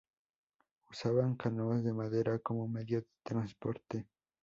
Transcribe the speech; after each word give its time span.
Usaban 0.89 1.35
canoas 1.35 1.83
de 1.83 1.93
madera 1.93 2.39
como 2.39 2.67
medio 2.67 3.01
de 3.01 3.07
transporte. 3.23 4.07